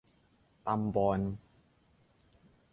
[0.65, 1.19] ตำบอน